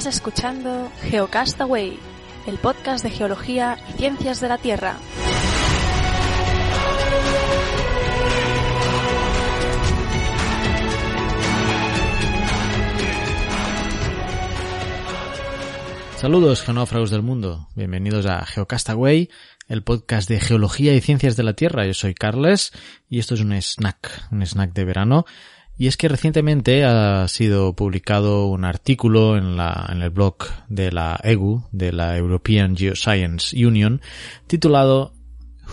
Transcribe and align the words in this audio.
Estás 0.00 0.16
escuchando 0.16 0.90
Geocastaway, 1.02 1.98
el 2.46 2.56
podcast 2.56 3.04
de 3.04 3.10
geología 3.10 3.76
y 3.86 3.98
ciencias 3.98 4.40
de 4.40 4.48
la 4.48 4.56
Tierra. 4.56 4.96
Saludos 16.16 16.62
genófragos 16.62 17.10
del 17.10 17.20
mundo, 17.20 17.68
bienvenidos 17.74 18.24
a 18.24 18.46
Geocastaway, 18.46 19.28
el 19.68 19.82
podcast 19.82 20.30
de 20.30 20.40
geología 20.40 20.94
y 20.94 21.02
ciencias 21.02 21.36
de 21.36 21.42
la 21.42 21.52
Tierra. 21.52 21.84
Yo 21.84 21.92
soy 21.92 22.14
Carles 22.14 22.72
y 23.10 23.18
esto 23.18 23.34
es 23.34 23.42
un 23.42 23.52
snack, 23.52 24.28
un 24.32 24.40
snack 24.46 24.72
de 24.72 24.86
verano. 24.86 25.26
Y 25.80 25.86
es 25.86 25.96
que 25.96 26.08
recientemente 26.08 26.84
ha 26.84 27.26
sido 27.28 27.72
publicado 27.72 28.48
un 28.48 28.66
artículo 28.66 29.38
en, 29.38 29.56
la, 29.56 29.88
el 29.90 30.10
blog 30.10 30.36
de 30.68 30.92
la 30.92 31.18
EGU, 31.24 31.68
de 31.72 31.90
la 31.90 32.18
European 32.18 32.76
Geoscience 32.76 33.56
Union, 33.56 34.02
titulado 34.46 35.14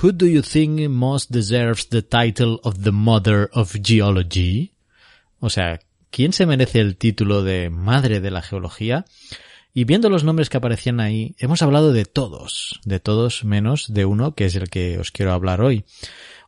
Who 0.01 0.13
do 0.13 0.25
you 0.25 0.43
think 0.43 0.79
most 0.87 1.29
deserves 1.29 1.89
the 1.89 2.03
title 2.03 2.61
of 2.63 2.83
the 2.83 2.93
Mother 2.93 3.49
of 3.51 3.75
Geology? 3.83 4.71
O 5.41 5.49
sea, 5.49 5.81
¿quién 6.09 6.31
se 6.31 6.45
merece 6.45 6.79
el 6.79 6.95
título 6.95 7.43
de 7.43 7.69
Madre 7.69 8.21
de 8.21 8.31
la 8.31 8.41
Geología? 8.41 9.03
Y 9.73 9.83
viendo 9.83 10.09
los 10.09 10.23
nombres 10.23 10.49
que 10.49 10.55
aparecían 10.55 11.01
ahí, 11.01 11.35
hemos 11.37 11.61
hablado 11.61 11.91
de 11.91 12.05
todos, 12.05 12.79
de 12.85 13.01
todos 13.01 13.43
menos 13.43 13.93
de 13.93 14.05
uno 14.05 14.35
que 14.35 14.45
es 14.45 14.55
el 14.55 14.69
que 14.69 14.99
os 14.99 15.11
quiero 15.11 15.33
hablar 15.33 15.59
hoy. 15.59 15.83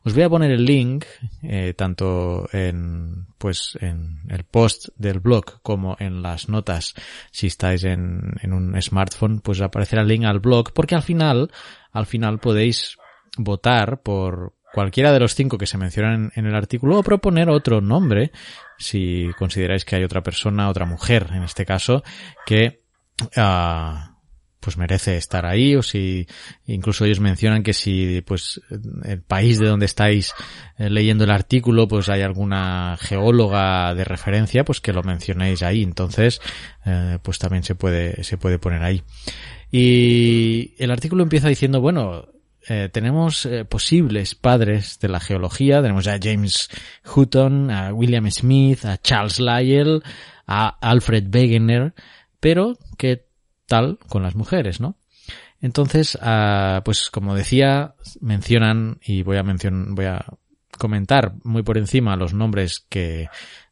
Os 0.02 0.14
voy 0.14 0.22
a 0.22 0.30
poner 0.30 0.50
el 0.50 0.64
link, 0.64 1.04
eh, 1.42 1.74
tanto 1.76 2.48
en, 2.52 3.26
pues, 3.36 3.76
en 3.80 4.20
el 4.28 4.44
post 4.44 4.88
del 4.96 5.20
blog 5.20 5.60
como 5.62 5.96
en 6.00 6.22
las 6.22 6.48
notas. 6.48 6.94
Si 7.30 7.46
estáis 7.48 7.84
en, 7.84 8.32
en 8.40 8.52
un 8.52 8.80
smartphone, 8.80 9.40
pues 9.40 9.60
aparecerá 9.60 10.02
el 10.02 10.08
link 10.08 10.24
al 10.24 10.40
blog, 10.40 10.72
porque 10.72 10.94
al 10.94 11.02
final, 11.02 11.50
al 11.92 12.06
final 12.06 12.38
podéis 12.38 12.96
votar 13.36 14.00
por 14.00 14.54
cualquiera 14.72 15.12
de 15.12 15.20
los 15.20 15.34
cinco 15.34 15.58
que 15.58 15.66
se 15.66 15.78
mencionan 15.78 16.32
en 16.34 16.46
el 16.46 16.54
artículo 16.54 16.98
o 16.98 17.02
proponer 17.02 17.50
otro 17.50 17.80
nombre, 17.80 18.32
si 18.78 19.28
consideráis 19.38 19.84
que 19.84 19.96
hay 19.96 20.04
otra 20.04 20.22
persona, 20.22 20.68
otra 20.68 20.86
mujer 20.86 21.28
en 21.32 21.42
este 21.42 21.66
caso, 21.66 22.02
que 22.46 22.82
uh, 23.36 24.10
pues 24.60 24.76
merece 24.76 25.16
estar 25.16 25.46
ahí 25.46 25.74
o 25.74 25.82
si 25.82 26.26
incluso 26.66 27.04
ellos 27.04 27.20
mencionan 27.20 27.62
que 27.62 27.72
si 27.72 28.20
pues 28.20 28.60
el 29.04 29.22
país 29.22 29.58
de 29.58 29.66
donde 29.66 29.86
estáis 29.86 30.34
eh, 30.78 30.90
leyendo 30.90 31.24
el 31.24 31.30
artículo 31.30 31.88
pues 31.88 32.08
hay 32.08 32.22
alguna 32.22 32.96
geóloga 33.00 33.94
de 33.94 34.04
referencia 34.04 34.64
pues 34.64 34.80
que 34.80 34.92
lo 34.92 35.02
mencionéis 35.02 35.62
ahí. 35.62 35.82
Entonces 35.82 36.40
eh, 36.84 37.18
pues 37.22 37.38
también 37.38 37.64
se 37.64 37.74
puede 37.74 38.22
se 38.22 38.36
puede 38.36 38.58
poner 38.58 38.82
ahí. 38.82 39.02
Y 39.72 40.74
el 40.78 40.90
artículo 40.90 41.22
empieza 41.22 41.48
diciendo 41.48 41.80
bueno 41.80 42.28
eh, 42.68 42.90
tenemos 42.92 43.46
eh, 43.46 43.64
posibles 43.64 44.34
padres 44.34 44.98
de 45.00 45.08
la 45.08 45.20
geología. 45.20 45.80
Tenemos 45.80 46.06
a 46.06 46.18
James 46.22 46.68
Hutton 47.14 47.70
a 47.70 47.94
William 47.94 48.30
Smith 48.30 48.84
a 48.84 48.98
Charles 48.98 49.40
Lyell 49.40 50.02
a 50.46 50.68
Alfred 50.68 51.34
Wegener 51.34 51.94
pero 52.40 52.76
que 52.96 53.29
tal 53.70 53.98
con 54.08 54.24
las 54.24 54.34
mujeres, 54.34 54.80
¿no? 54.80 54.96
Entonces, 55.62 56.16
uh, 56.16 56.82
pues 56.84 57.08
como 57.10 57.36
decía, 57.36 57.94
mencionan 58.20 58.98
y 59.00 59.22
voy 59.22 59.36
a 59.36 59.44
mencionar, 59.44 59.94
voy 59.94 60.06
a 60.06 60.24
comentar 60.76 61.34
muy 61.44 61.62
por 61.62 61.78
encima 61.78 62.16
los 62.16 62.34
nombres 62.34 62.84
que, 62.88 63.28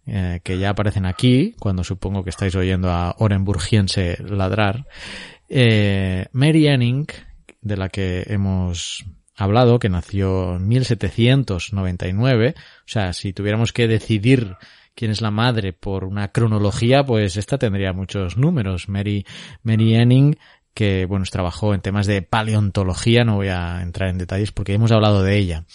eh, 0.07 0.41
que 0.45 0.59
ya 0.59 0.71
aparecen 0.71 1.05
aquí, 1.05 1.57
cuando 1.59 1.83
supongo 1.83 2.23
que 2.23 2.31
estáis 2.31 2.55
oyendo 2.55 2.91
a 2.91 3.17
Orenburgiense 3.19 4.19
ladrar. 4.23 4.87
Eh, 5.49 6.27
Mary 6.33 6.69
Anning, 6.69 7.07
de 7.61 7.77
la 7.77 7.89
que 7.89 8.25
hemos 8.29 9.05
hablado, 9.35 9.81
que 9.81 9.89
nació 9.89 10.57
en 10.57 10.69
1799, 10.69 12.55
o 12.57 12.63
sea, 12.85 13.13
si 13.15 13.33
tuviéramos 13.33 13.73
que 13.73 13.89
decidir 13.89 14.57
quién 14.99 15.13
es 15.13 15.21
la 15.21 15.31
madre 15.31 15.73
por 15.73 16.03
una 16.03 16.33
cronología, 16.33 17.05
pues 17.05 17.37
esta 17.37 17.57
tendría 17.57 17.93
muchos 17.93 18.37
números. 18.37 18.89
Mary, 18.89 19.25
Mary 19.63 19.95
Anning, 19.95 20.37
que 20.75 21.07
bueno, 21.07 21.25
trabajó 21.31 21.73
en 21.73 21.81
temas 21.81 22.09
de 22.09 22.23
paleontología, 22.23 23.23
no 23.23 23.37
voy 23.37 23.47
a 23.47 23.81
entrar 23.81 24.09
en 24.09 24.19
detalles 24.19 24.51
porque 24.51 24.75
hemos 24.75 24.91
hablado 24.91 25.23
de 25.23 25.39
ella. 25.39 25.67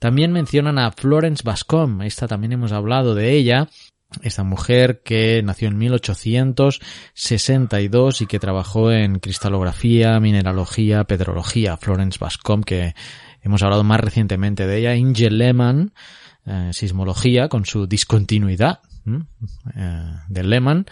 También 0.00 0.32
mencionan 0.32 0.80
a 0.80 0.90
Florence 0.90 1.44
Bascom, 1.44 2.02
esta 2.02 2.26
también 2.26 2.54
hemos 2.54 2.72
hablado 2.72 3.14
de 3.14 3.30
ella, 3.30 3.68
esta 4.20 4.42
mujer 4.42 5.02
que 5.04 5.40
nació 5.44 5.68
en 5.68 5.78
1862 5.78 8.20
y 8.20 8.26
que 8.26 8.40
trabajó 8.40 8.90
en 8.90 9.20
cristalografía, 9.20 10.18
mineralogía, 10.18 11.04
petrología. 11.04 11.76
Florence 11.76 12.18
Bascom, 12.20 12.64
que 12.64 12.94
hemos 13.42 13.62
hablado 13.62 13.84
más 13.84 14.00
recientemente 14.00 14.66
de 14.66 14.78
ella. 14.78 14.96
Inge 14.96 15.30
Lehmann, 15.30 15.92
eh, 16.44 16.70
sismología 16.72 17.48
con 17.48 17.64
su 17.64 17.86
discontinuidad 17.86 18.80
eh, 19.06 20.14
de 20.28 20.42
Lehman. 20.42 20.86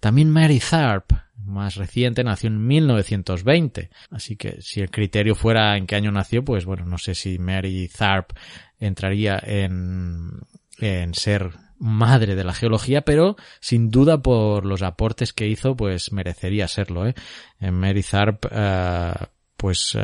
También 0.00 0.30
Mary 0.30 0.60
Tharp, 0.60 1.12
más 1.44 1.74
reciente, 1.74 2.24
nació 2.24 2.48
en 2.48 2.66
1920. 2.66 3.90
Así 4.10 4.36
que 4.36 4.62
si 4.62 4.80
el 4.80 4.90
criterio 4.90 5.34
fuera 5.34 5.76
en 5.76 5.86
qué 5.86 5.96
año 5.96 6.10
nació, 6.10 6.44
pues 6.44 6.64
bueno, 6.64 6.86
no 6.86 6.96
sé 6.96 7.14
si 7.14 7.38
Mary 7.38 7.88
Tharp 7.88 8.32
entraría 8.80 9.38
en, 9.44 10.40
en 10.78 11.14
ser 11.14 11.50
madre 11.78 12.34
de 12.34 12.44
la 12.44 12.54
geología, 12.54 13.02
pero 13.02 13.36
sin 13.60 13.90
duda 13.90 14.22
por 14.22 14.64
los 14.64 14.80
aportes 14.80 15.34
que 15.34 15.48
hizo, 15.48 15.76
pues 15.76 16.12
merecería 16.12 16.66
serlo. 16.66 17.06
¿eh? 17.06 17.14
Mary 17.60 18.02
Tharp, 18.02 18.46
eh, 18.50 19.12
pues 19.56 19.96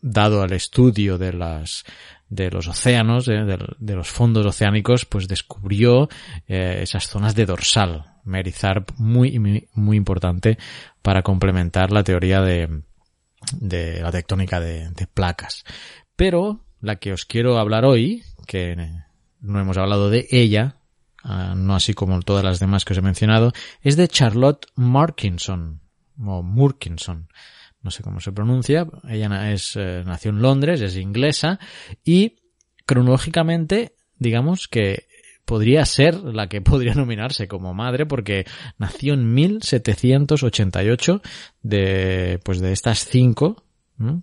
dado 0.00 0.42
al 0.42 0.52
estudio 0.52 1.18
de 1.18 1.32
las 1.32 1.84
de 2.28 2.50
los 2.50 2.66
océanos, 2.66 3.26
de, 3.26 3.44
de, 3.78 3.94
los 3.94 4.08
fondos 4.08 4.44
oceánicos, 4.46 5.04
pues 5.04 5.28
descubrió 5.28 6.08
eh, 6.48 6.80
esas 6.82 7.08
zonas 7.08 7.34
de 7.34 7.46
dorsal. 7.46 8.04
Tharp, 8.60 8.90
muy, 8.96 9.38
muy, 9.38 9.96
importante 9.96 10.58
para 11.00 11.22
complementar 11.22 11.92
la 11.92 12.02
teoría 12.02 12.40
de, 12.40 12.82
de 13.52 14.00
la 14.02 14.10
tectónica 14.10 14.58
de, 14.58 14.90
de, 14.90 15.06
placas. 15.06 15.64
Pero 16.16 16.64
la 16.80 16.96
que 16.96 17.12
os 17.12 17.24
quiero 17.24 17.58
hablar 17.58 17.84
hoy, 17.84 18.24
que 18.48 18.74
no 19.40 19.60
hemos 19.60 19.76
hablado 19.78 20.10
de 20.10 20.26
ella, 20.32 20.78
uh, 21.22 21.54
no 21.54 21.76
así 21.76 21.94
como 21.94 22.20
todas 22.22 22.42
las 22.42 22.58
demás 22.58 22.84
que 22.84 22.94
os 22.94 22.98
he 22.98 23.02
mencionado, 23.02 23.52
es 23.80 23.96
de 23.96 24.08
Charlotte 24.08 24.66
Markinson, 24.74 25.80
o 26.18 26.42
Murkinson 26.42 27.28
no 27.86 27.92
sé 27.92 28.02
cómo 28.02 28.18
se 28.18 28.32
pronuncia, 28.32 28.84
ella 29.08 29.52
es, 29.52 29.76
eh, 29.76 30.02
nació 30.04 30.32
en 30.32 30.42
Londres, 30.42 30.80
es 30.80 30.96
inglesa 30.96 31.60
y 32.04 32.34
cronológicamente, 32.84 33.94
digamos 34.18 34.66
que 34.66 35.06
podría 35.44 35.84
ser 35.84 36.16
la 36.16 36.48
que 36.48 36.60
podría 36.62 36.94
nominarse 36.94 37.46
como 37.46 37.74
madre 37.74 38.06
porque 38.06 38.44
nació 38.76 39.14
en 39.14 39.32
1788 39.32 41.22
de, 41.62 42.40
pues 42.44 42.60
de 42.60 42.72
estas 42.72 43.04
cinco 43.04 43.62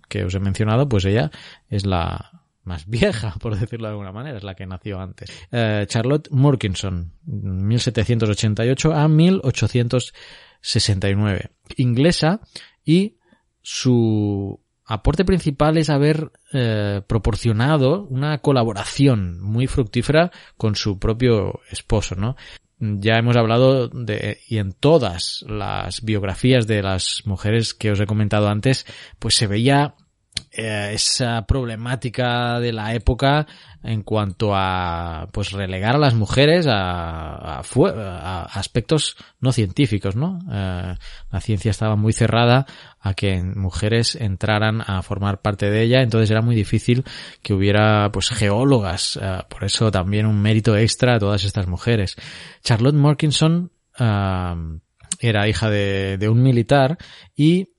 que 0.08 0.24
os 0.24 0.34
he 0.34 0.40
mencionado, 0.40 0.88
pues 0.88 1.04
ella 1.06 1.30
es 1.70 1.86
la 1.86 2.42
más 2.64 2.86
vieja, 2.88 3.34
por 3.40 3.58
decirlo 3.58 3.88
de 3.88 3.92
alguna 3.92 4.12
manera, 4.12 4.36
es 4.36 4.44
la 4.44 4.54
que 4.54 4.66
nació 4.66 5.00
antes. 5.00 5.30
Eh, 5.50 5.86
Charlotte 5.88 6.28
Murkinson, 6.30 7.14
1788 7.24 8.92
a 8.92 9.08
1869, 9.08 11.50
inglesa 11.76 12.40
y 12.84 13.16
su 13.64 14.60
aporte 14.84 15.24
principal 15.24 15.78
es 15.78 15.88
haber 15.88 16.30
eh, 16.52 17.00
proporcionado 17.06 18.04
una 18.10 18.38
colaboración 18.38 19.40
muy 19.40 19.66
fructífera 19.66 20.30
con 20.58 20.76
su 20.76 20.98
propio 20.98 21.60
esposo, 21.70 22.14
¿no? 22.14 22.36
Ya 22.78 23.16
hemos 23.16 23.36
hablado 23.36 23.88
de, 23.88 24.40
y 24.46 24.58
en 24.58 24.72
todas 24.72 25.46
las 25.48 26.04
biografías 26.04 26.66
de 26.66 26.82
las 26.82 27.22
mujeres 27.24 27.72
que 27.72 27.90
os 27.90 28.00
he 28.00 28.06
comentado 28.06 28.48
antes, 28.48 28.84
pues 29.18 29.34
se 29.34 29.46
veía 29.46 29.94
eh, 30.56 30.92
esa 30.92 31.46
problemática 31.46 32.60
de 32.60 32.72
la 32.72 32.94
época 32.94 33.46
en 33.82 34.02
cuanto 34.02 34.52
a 34.54 35.26
pues 35.32 35.50
relegar 35.50 35.96
a 35.96 35.98
las 35.98 36.14
mujeres 36.14 36.68
a, 36.68 37.58
a, 37.58 37.60
a 37.60 38.44
aspectos 38.44 39.16
no 39.40 39.50
científicos, 39.50 40.14
¿no? 40.14 40.38
Eh, 40.52 40.94
la 41.32 41.40
ciencia 41.40 41.72
estaba 41.72 41.96
muy 41.96 42.12
cerrada 42.12 42.66
a 43.00 43.14
que 43.14 43.42
mujeres 43.42 44.14
entraran 44.14 44.80
a 44.80 45.02
formar 45.02 45.42
parte 45.42 45.70
de 45.70 45.82
ella, 45.82 46.02
entonces 46.02 46.30
era 46.30 46.40
muy 46.40 46.54
difícil 46.54 47.04
que 47.42 47.52
hubiera 47.52 48.12
pues 48.12 48.30
geólogas, 48.30 49.18
eh, 49.20 49.38
por 49.48 49.64
eso 49.64 49.90
también 49.90 50.24
un 50.24 50.40
mérito 50.40 50.76
extra 50.76 51.16
a 51.16 51.18
todas 51.18 51.42
estas 51.42 51.66
mujeres. 51.66 52.14
Charlotte 52.62 52.94
Morkinson 52.94 53.72
era 53.98 55.48
hija 55.48 55.68
de, 55.68 56.16
de 56.18 56.28
un 56.28 56.42
militar 56.42 56.96
y 57.36 57.73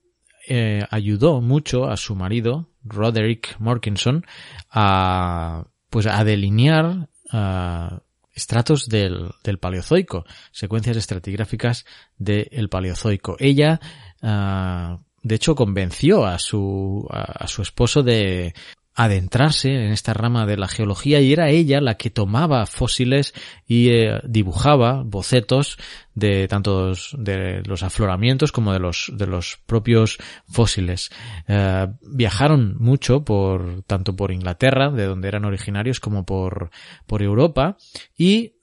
eh, 0.46 0.86
ayudó 0.90 1.40
mucho 1.40 1.86
a 1.86 1.96
su 1.96 2.14
marido, 2.14 2.68
Roderick 2.84 3.56
Morkinson, 3.58 4.24
a, 4.70 5.66
pues 5.90 6.06
a 6.06 6.22
delinear 6.24 7.08
uh, 7.32 7.98
estratos 8.32 8.88
del, 8.88 9.30
del 9.42 9.58
Paleozoico, 9.58 10.24
secuencias 10.52 10.96
estratigráficas 10.96 11.84
del 12.18 12.68
Paleozoico. 12.68 13.36
Ella, 13.38 13.80
ah, 14.22 15.00
de 15.22 15.34
hecho, 15.34 15.54
convenció 15.54 16.26
a 16.26 16.38
su, 16.38 17.08
a 17.10 17.48
su 17.48 17.62
esposo 17.62 18.02
de 18.02 18.54
adentrarse 18.96 19.68
en 19.68 19.92
esta 19.92 20.14
rama 20.14 20.46
de 20.46 20.56
la 20.56 20.68
geología 20.68 21.20
y 21.20 21.32
era 21.32 21.50
ella 21.50 21.82
la 21.82 21.96
que 21.96 22.08
tomaba 22.08 22.64
fósiles 22.64 23.34
y 23.68 23.90
eh, 23.90 24.20
dibujaba 24.24 25.02
bocetos 25.04 25.78
de 26.14 26.48
tanto 26.48 26.92
de 27.18 27.62
los 27.66 27.82
afloramientos 27.82 28.52
como 28.52 28.72
de 28.72 28.78
los 28.78 29.12
de 29.14 29.26
los 29.26 29.58
propios 29.66 30.16
fósiles. 30.48 31.10
Eh, 31.46 31.88
viajaron 32.00 32.76
mucho 32.78 33.22
por 33.22 33.82
tanto 33.82 34.16
por 34.16 34.32
Inglaterra 34.32 34.90
de 34.90 35.04
donde 35.04 35.28
eran 35.28 35.44
originarios 35.44 36.00
como 36.00 36.24
por 36.24 36.70
por 37.06 37.22
Europa 37.22 37.76
y 38.16 38.54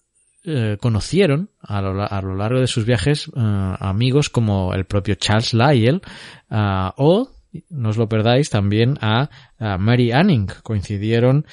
eh, 0.45 0.77
conocieron 0.81 1.51
a 1.61 1.79
lo, 1.79 2.01
a 2.01 2.21
lo, 2.21 2.35
largo 2.35 2.59
de 2.59 2.67
sus 2.67 2.85
viajes 2.85 3.31
amigos 3.35 4.29
como 4.29 4.73
el 4.73 4.85
propio 4.85 5.15
Charles 5.15 5.53
Lyell 5.53 6.01
o 6.49 7.29
no 7.69 7.89
os 7.89 7.97
lo 7.97 8.07
perdáis, 8.07 8.49
también 8.49 8.97
a, 9.01 9.29
Mary 9.79 10.11
Anning. 10.11 10.47
Coincidieron 10.63 11.45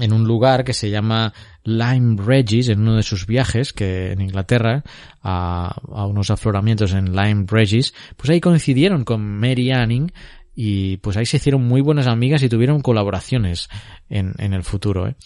en 0.00 0.12
un 0.12 0.24
lugar 0.24 0.64
que 0.64 0.72
se 0.72 0.90
llama 0.90 1.34
Lyme 1.62 2.16
Regis, 2.22 2.68
en 2.68 2.80
uno 2.80 2.96
de 2.96 3.02
sus 3.02 3.26
viajes, 3.26 3.72
que 3.72 4.12
en 4.12 4.20
Inglaterra, 4.20 4.82
a, 5.22 5.80
unos 6.06 6.30
afloramientos 6.30 6.92
en 6.94 7.14
Lyme 7.14 7.44
Regis, 7.46 7.94
pues 8.16 8.30
ahí 8.30 8.40
coincidieron 8.40 9.04
con 9.04 9.22
Mary 9.38 9.70
Anning 9.70 10.10
y 10.56 10.98
pues 10.98 11.16
ahí 11.16 11.26
se 11.26 11.38
hicieron 11.38 11.66
muy 11.66 11.80
buenas 11.80 12.06
amigas 12.06 12.42
y 12.42 12.48
tuvieron 12.48 12.80
colaboraciones 12.80 13.68
en, 14.08 14.34
en 14.38 14.54
el 14.54 14.62
futuro. 14.62 15.08
¿eh? 15.08 15.16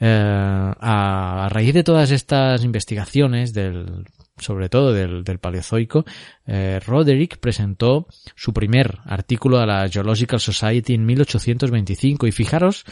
Eh, 0.00 0.72
a, 0.80 1.44
a, 1.44 1.48
raíz 1.50 1.74
de 1.74 1.84
todas 1.84 2.10
estas 2.10 2.64
investigaciones 2.64 3.52
del 3.52 4.06
sobre 4.40 4.68
todo 4.68 4.92
del, 4.92 5.24
del 5.24 5.38
Paleozoico, 5.38 6.04
eh, 6.46 6.80
Roderick 6.84 7.38
presentó 7.38 8.06
su 8.34 8.52
primer 8.52 8.98
artículo 9.04 9.58
a 9.58 9.66
la 9.66 9.88
Geological 9.88 10.40
Society 10.40 10.94
en 10.94 11.06
1825 11.06 12.26
y 12.26 12.32
fijaros 12.32 12.84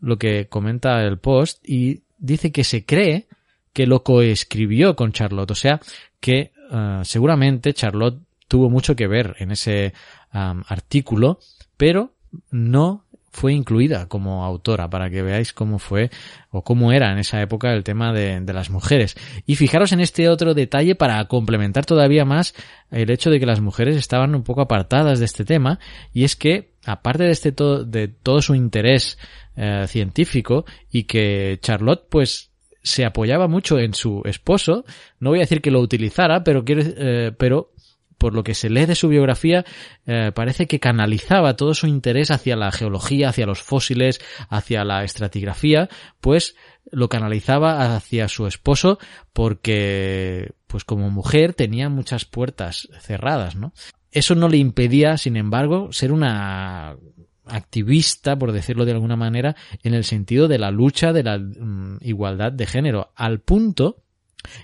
lo 0.00 0.18
que 0.18 0.48
comenta 0.48 1.02
el 1.02 1.18
post 1.18 1.66
y 1.68 2.02
dice 2.18 2.52
que 2.52 2.64
se 2.64 2.84
cree 2.84 3.28
que 3.72 3.86
lo 3.86 4.02
coescribió 4.02 4.96
con 4.96 5.12
Charlotte, 5.12 5.50
o 5.50 5.54
sea 5.54 5.80
que 6.20 6.52
uh, 6.70 7.04
seguramente 7.04 7.74
Charlotte 7.74 8.20
tuvo 8.48 8.70
mucho 8.70 8.96
que 8.96 9.06
ver 9.06 9.36
en 9.38 9.50
ese 9.50 9.92
artículo, 10.32 11.38
pero 11.76 12.12
no 12.50 13.05
fue 13.36 13.52
incluida 13.52 14.08
como 14.08 14.46
autora 14.46 14.88
para 14.88 15.10
que 15.10 15.20
veáis 15.20 15.52
cómo 15.52 15.78
fue 15.78 16.10
o 16.48 16.64
cómo 16.64 16.90
era 16.90 17.12
en 17.12 17.18
esa 17.18 17.42
época 17.42 17.70
el 17.74 17.84
tema 17.84 18.14
de, 18.14 18.40
las 18.54 18.70
mujeres. 18.70 19.14
Y 19.44 19.56
fijaros 19.56 19.92
en 19.92 20.00
este 20.00 20.30
otro 20.30 20.54
detalle 20.54 20.94
para 20.94 21.22
complementar 21.26 21.84
todavía 21.84 22.24
más 22.24 22.54
el 22.90 23.10
hecho 23.10 23.28
de 23.28 23.38
que 23.38 23.44
las 23.44 23.60
mujeres 23.60 23.94
estaban 23.96 24.34
un 24.34 24.42
poco 24.42 24.62
apartadas 24.62 25.18
de 25.18 25.26
este 25.26 25.44
tema 25.44 25.78
y 26.14 26.24
es 26.24 26.34
que 26.34 26.72
aparte 26.86 27.24
de 27.24 27.30
este 27.32 27.52
de 27.52 28.08
todo 28.08 28.40
su 28.40 28.54
interés 28.54 29.18
eh, 29.54 29.84
científico 29.86 30.64
y 30.90 31.04
que 31.04 31.58
Charlotte 31.60 32.06
pues 32.08 32.52
se 32.82 33.04
apoyaba 33.04 33.48
mucho 33.48 33.78
en 33.78 33.92
su 33.92 34.22
esposo, 34.24 34.86
no 35.20 35.30
voy 35.30 35.40
a 35.40 35.42
decir 35.42 35.60
que 35.60 35.70
lo 35.70 35.80
utilizara, 35.80 36.42
pero 36.42 36.64
quiero, 36.64 36.82
eh, 36.86 37.32
pero 37.36 37.72
por 38.18 38.34
lo 38.34 38.44
que 38.44 38.54
se 38.54 38.70
lee 38.70 38.86
de 38.86 38.94
su 38.94 39.08
biografía, 39.08 39.64
eh, 40.06 40.32
parece 40.34 40.66
que 40.66 40.80
canalizaba 40.80 41.56
todo 41.56 41.74
su 41.74 41.86
interés 41.86 42.30
hacia 42.30 42.56
la 42.56 42.72
geología, 42.72 43.28
hacia 43.28 43.46
los 43.46 43.62
fósiles, 43.62 44.20
hacia 44.48 44.84
la 44.84 45.04
estratigrafía, 45.04 45.88
pues 46.20 46.56
lo 46.90 47.08
canalizaba 47.08 47.96
hacia 47.96 48.28
su 48.28 48.46
esposo 48.46 48.98
porque, 49.32 50.52
pues 50.66 50.84
como 50.84 51.10
mujer 51.10 51.54
tenía 51.54 51.88
muchas 51.88 52.24
puertas 52.24 52.88
cerradas, 53.00 53.56
¿no? 53.56 53.72
Eso 54.10 54.34
no 54.34 54.48
le 54.48 54.56
impedía, 54.56 55.18
sin 55.18 55.36
embargo, 55.36 55.92
ser 55.92 56.12
una 56.12 56.96
activista, 57.44 58.36
por 58.38 58.52
decirlo 58.52 58.84
de 58.84 58.92
alguna 58.92 59.16
manera, 59.16 59.56
en 59.82 59.94
el 59.94 60.04
sentido 60.04 60.48
de 60.48 60.58
la 60.58 60.70
lucha 60.70 61.12
de 61.12 61.22
la 61.22 61.38
mm, 61.38 61.98
igualdad 62.00 62.52
de 62.52 62.66
género, 62.66 63.12
al 63.14 63.40
punto 63.40 64.02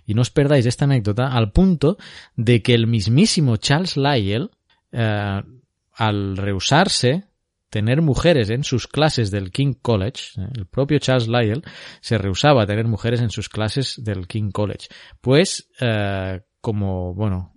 y 0.07 0.15
no 0.15 0.23
os 0.23 0.31
perdáis 0.31 0.67
esta 0.67 0.85
anécdota 0.85 1.29
al 1.29 1.53
punto 1.53 1.99
de 2.37 2.63
que 2.63 2.75
el 2.75 2.87
mismísimo 2.87 3.57
Charles 3.57 3.97
Lyell, 3.97 4.51
eh, 4.93 5.43
al 5.95 6.37
rehusarse 6.37 7.25
tener 7.73 8.03
mujeres 8.03 8.51
en 8.51 8.65
sus 8.65 8.87
clases 8.87 9.31
del 9.31 9.51
King 9.51 9.73
College, 9.81 10.23
eh, 10.37 10.47
el 10.55 10.67
propio 10.67 10.99
Charles 10.99 11.27
Lyell 11.27 11.63
se 12.03 12.19
rehusaba 12.19 12.63
a 12.63 12.67
tener 12.67 12.87
mujeres 12.87 13.23
en 13.23 13.31
sus 13.31 13.49
clases 13.49 13.95
del 14.05 14.27
King 14.27 14.51
College. 14.51 14.89
Pues, 15.23 15.71
eh, 15.81 16.43
como, 16.61 17.15
bueno, 17.15 17.55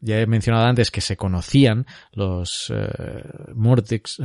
ya 0.00 0.20
he 0.20 0.26
mencionado 0.26 0.66
antes 0.66 0.90
que 0.90 1.00
se 1.00 1.16
conocían 1.16 1.86
los 2.12 2.70
eh, 2.74 3.22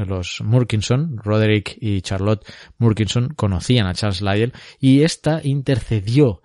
los 0.06 0.42
Murkinson, 0.42 1.18
Roderick 1.18 1.78
y 1.80 2.02
Charlotte 2.02 2.46
Murkinson 2.78 3.30
conocían 3.30 3.88
a 3.88 3.94
Charles 3.94 4.22
Lyell 4.22 4.54
y 4.80 5.04
esta 5.04 5.40
intercedió 5.42 6.42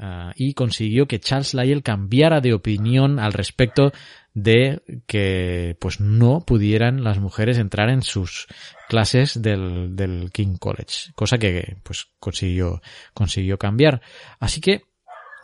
Ah, 0.00 0.32
y 0.36 0.54
consiguió 0.54 1.06
que 1.06 1.20
Charles 1.20 1.54
Lyell 1.54 1.82
cambiara 1.82 2.40
de 2.40 2.54
opinión 2.54 3.18
al 3.18 3.32
respecto 3.32 3.92
de 4.34 4.82
que 5.06 5.76
pues 5.80 6.00
no 6.00 6.40
pudieran 6.40 7.04
las 7.04 7.18
mujeres 7.18 7.58
entrar 7.58 7.90
en 7.90 8.02
sus 8.02 8.46
clases 8.88 9.42
del, 9.42 9.94
del 9.94 10.30
King 10.32 10.56
College, 10.58 11.12
cosa 11.14 11.38
que 11.38 11.76
pues 11.82 12.08
consiguió, 12.18 12.80
consiguió 13.12 13.58
cambiar. 13.58 14.00
Así 14.40 14.60
que, 14.60 14.84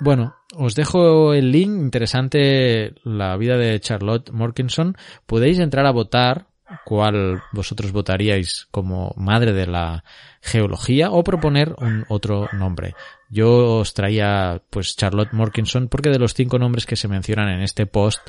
bueno, 0.00 0.36
os 0.54 0.74
dejo 0.74 1.34
el 1.34 1.52
link 1.52 1.70
interesante, 1.70 2.94
la 3.04 3.36
vida 3.36 3.58
de 3.58 3.78
Charlotte 3.80 4.30
Morkinson. 4.30 4.96
Podéis 5.26 5.58
entrar 5.58 5.84
a 5.84 5.92
votar 5.92 6.46
cuál 6.84 7.42
vosotros 7.52 7.92
votaríais 7.92 8.68
como 8.70 9.14
madre 9.16 9.52
de 9.52 9.66
la 9.66 10.04
geología 10.40 11.10
o 11.10 11.24
proponer 11.24 11.74
un 11.78 12.04
otro 12.08 12.48
nombre. 12.52 12.94
Yo 13.30 13.78
os 13.78 13.94
traía 13.94 14.62
pues 14.70 14.96
Charlotte 14.96 15.32
Morkinson 15.32 15.88
porque 15.88 16.10
de 16.10 16.18
los 16.18 16.34
cinco 16.34 16.58
nombres 16.58 16.86
que 16.86 16.96
se 16.96 17.08
mencionan 17.08 17.48
en 17.48 17.60
este 17.60 17.86
post 17.86 18.20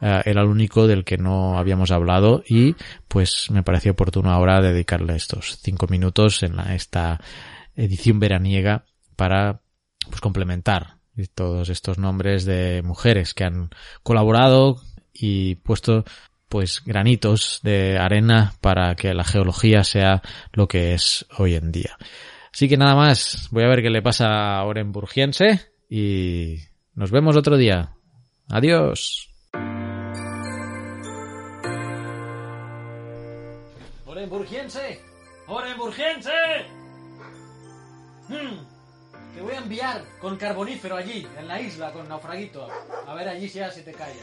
eh, 0.00 0.22
era 0.24 0.42
el 0.42 0.48
único 0.48 0.86
del 0.86 1.04
que 1.04 1.18
no 1.18 1.58
habíamos 1.58 1.90
hablado 1.90 2.42
y 2.46 2.74
pues 3.08 3.50
me 3.50 3.62
pareció 3.62 3.92
oportuno 3.92 4.30
ahora 4.30 4.60
dedicarle 4.60 5.16
estos 5.16 5.58
cinco 5.62 5.86
minutos 5.88 6.42
en 6.42 6.58
esta 6.60 7.20
edición 7.74 8.18
veraniega 8.20 8.84
para 9.16 9.60
pues 10.08 10.20
complementar 10.20 10.96
todos 11.34 11.70
estos 11.70 11.98
nombres 11.98 12.44
de 12.44 12.82
mujeres 12.82 13.32
que 13.32 13.44
han 13.44 13.70
colaborado 14.02 14.82
y 15.14 15.54
puesto 15.56 16.04
pues 16.48 16.82
granitos 16.84 17.60
de 17.62 17.98
arena 17.98 18.54
para 18.60 18.94
que 18.94 19.14
la 19.14 19.24
geología 19.24 19.84
sea 19.84 20.22
lo 20.52 20.68
que 20.68 20.94
es 20.94 21.26
hoy 21.38 21.54
en 21.54 21.72
día. 21.72 21.96
Así 22.52 22.68
que 22.68 22.76
nada 22.76 22.94
más, 22.94 23.48
voy 23.50 23.64
a 23.64 23.68
ver 23.68 23.82
qué 23.82 23.90
le 23.90 24.02
pasa 24.02 24.56
a 24.56 24.64
Orenburgiense 24.64 25.72
y 25.90 26.56
nos 26.94 27.10
vemos 27.10 27.36
otro 27.36 27.56
día. 27.56 27.96
Adiós. 28.48 29.28
Orenburgiense, 34.06 35.00
Orenburgiense. 35.46 36.30
Hmm. 38.28 38.76
Te 39.34 39.42
voy 39.42 39.52
a 39.52 39.58
enviar 39.58 40.02
con 40.18 40.38
carbonífero 40.38 40.96
allí, 40.96 41.26
en 41.38 41.46
la 41.46 41.60
isla, 41.60 41.92
con 41.92 42.08
naufraguito. 42.08 42.66
A 43.06 43.14
ver 43.14 43.28
allí 43.28 43.48
si 43.48 43.58
ya 43.58 43.70
se 43.70 43.82
te 43.82 43.92
calla. 43.92 44.22